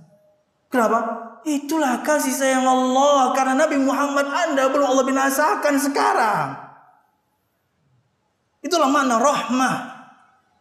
Kenapa? 0.71 0.99
Itulah 1.43 1.99
kasih 2.05 2.31
sayang 2.31 2.63
Allah 2.63 3.35
karena 3.35 3.53
Nabi 3.65 3.81
Muhammad 3.81 4.29
Anda 4.29 4.71
belum 4.71 4.87
Allah 4.87 5.05
binasakan 5.05 5.75
sekarang. 5.81 6.47
Itulah 8.61 8.87
mana 8.87 9.17
rahmah. 9.17 9.75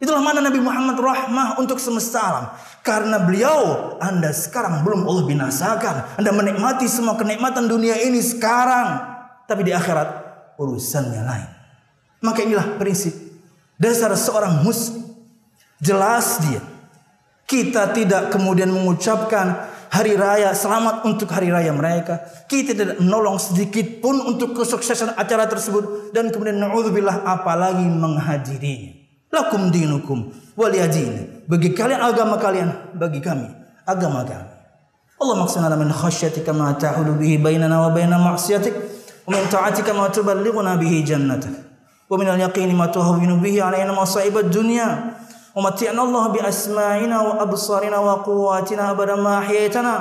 Itulah 0.01 0.17
mana 0.17 0.41
Nabi 0.41 0.57
Muhammad 0.57 0.97
rahmah 0.97 1.61
untuk 1.61 1.77
semesta 1.77 2.17
alam. 2.25 2.45
Karena 2.81 3.21
beliau 3.21 3.93
Anda 4.01 4.33
sekarang 4.33 4.81
belum 4.81 5.05
Allah 5.05 5.25
binasakan. 5.29 5.95
Anda 6.17 6.33
menikmati 6.33 6.89
semua 6.89 7.13
kenikmatan 7.13 7.69
dunia 7.69 7.93
ini 8.01 8.17
sekarang. 8.17 8.97
Tapi 9.45 9.61
di 9.61 9.69
akhirat 9.69 10.09
urusannya 10.57 11.21
lain. 11.21 11.49
Maka 12.25 12.41
inilah 12.41 12.81
prinsip 12.81 13.13
dasar 13.77 14.09
seorang 14.17 14.65
muslim. 14.65 15.05
Jelas 15.77 16.41
dia. 16.49 16.65
Kita 17.45 17.93
tidak 17.93 18.33
kemudian 18.33 18.73
mengucapkan 18.73 19.69
hari 19.93 20.17
raya, 20.17 20.49
selamat 20.57 21.05
untuk 21.05 21.29
hari 21.29 21.53
raya 21.53 21.69
mereka. 21.77 22.25
Kita 22.49 22.73
tidak 22.73 22.97
menolong 22.97 23.37
sedikit 23.37 24.01
pun 24.01 24.17
untuk 24.17 24.57
kesuksesan 24.57 25.13
acara 25.13 25.45
tersebut 25.45 26.09
dan 26.09 26.33
kemudian 26.33 26.57
naudzubillah 26.57 27.21
apalagi 27.21 27.85
menghadirinya. 27.85 29.00
Lakum 29.31 29.71
dinukum 29.71 30.27
waliyadin. 30.59 31.47
Bagi 31.47 31.71
kalian 31.71 32.03
agama 32.03 32.35
kalian, 32.37 32.95
bagi 32.95 33.19
kami 33.23 33.47
agama 33.87 34.23
kami. 34.27 34.47
Allah 35.21 35.35
maksana 35.37 35.77
min 35.77 35.93
khasyatika 35.93 36.49
ma 36.49 36.73
ta'ulu 36.73 37.15
bihi 37.21 37.37
bainana 37.37 37.85
wa 37.85 37.93
baina 37.93 38.17
ma'siyatik 38.17 38.73
wa 39.29 39.37
min 39.37 39.45
ta'atika 39.45 39.93
ma 39.93 40.09
tuballighuna 40.09 40.81
bihi 40.81 41.05
jannatak 41.05 41.53
wa 42.09 42.17
min 42.17 42.25
al-yaqini 42.25 42.73
ma 42.73 42.89
tuhawwinu 42.89 43.37
bihi 43.37 43.61
alaina 43.61 43.93
masa'ib 43.93 44.33
ad-dunya 44.37 45.17
ومتعنا 45.51 45.99
الله 46.03 46.27
بأسماعنا 46.27 47.17
وأبصارنا 47.21 47.97
وقواتنا 47.99 48.83
أبدا 48.91 49.15
ما 49.19 49.43
أحييتنا 49.43 49.95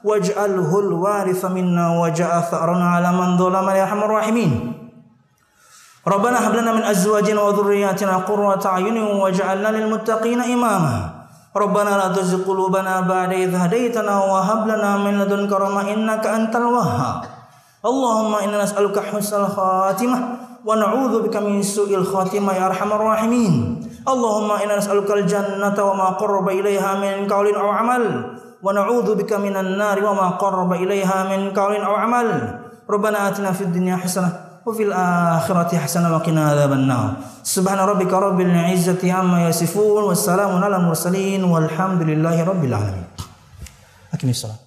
واجعله 0.00 0.70
الوارث 0.80 1.44
منا 1.44 1.84
واجعل 2.00 2.42
ثأرنا 2.48 2.86
على 2.88 3.10
من 3.12 3.36
ظلم 3.36 3.66
يا 3.68 3.84
أرحم 3.84 4.00
الراحمين 4.00 4.50
ربنا 6.04 6.36
هب 6.48 6.54
لنا 6.54 6.72
من 6.72 6.82
أزواجنا 6.84 7.40
وذرياتنا 7.40 8.16
قرة 8.28 8.60
أعين 8.66 8.96
واجعلنا 9.02 9.68
للمتقين 9.68 10.40
إماما. 10.40 10.96
ربنا 11.56 11.90
لا 11.90 12.08
تزغ 12.12 12.44
قلوبنا 12.44 13.00
بعد 13.00 13.32
إذ 13.32 13.54
هديتنا 13.54 14.14
وهب 14.24 14.68
لنا 14.68 14.96
من 14.96 15.18
لدنك 15.18 15.52
رحمة 15.52 15.80
إنك 15.92 16.26
أنت 16.26 16.56
الوهاب. 16.56 17.20
اللهم 17.86 18.32
إنا 18.34 18.62
نسألك 18.62 18.96
حسن 19.00 19.40
الخاتمة 19.48 20.18
ونعوذ 20.64 21.22
بك 21.24 21.36
من 21.36 21.62
سوء 21.62 21.94
الخاتمة 21.94 22.52
يا 22.52 22.66
أرحم 22.66 22.90
الراحمين. 22.92 23.52
اللهم 24.04 24.50
إنا 24.52 24.76
نسألك 24.76 25.10
الجنة 25.10 25.78
وما 25.80 26.08
قرب 26.20 26.48
إليها 26.48 26.90
من 27.00 27.32
قول 27.32 27.54
أو 27.56 27.68
عمل. 27.70 28.04
ونعوذ 28.60 29.08
بك 29.14 29.32
من 29.32 29.56
النار 29.56 30.04
وما 30.04 30.28
قرب 30.36 30.72
إليها 30.72 31.32
من 31.32 31.56
قول 31.56 31.76
أو 31.80 31.94
عمل. 31.96 32.28
ربنا 32.90 33.28
آتنا 33.28 33.52
في 33.56 33.64
الدنيا 33.64 33.96
حسنة 33.96 34.43
وفي 34.66 34.82
الآخرة 34.82 35.78
حسنة 35.78 36.08
وقنا 36.14 36.48
عذاب 36.50 36.72
النار. 36.72 37.10
سبحان 37.42 37.78
ربك 37.78 38.12
رب 38.12 38.40
العزة 38.40 39.12
عما 39.12 39.48
يصفون 39.48 40.02
والسلام 40.08 40.64
على 40.64 40.76
المرسلين 40.76 41.44
والحمد 41.44 42.02
لله 42.02 42.44
رب 42.44 42.64
العالمين. 42.64 43.04
أكمل 44.14 44.30
الصلاة. 44.30 44.63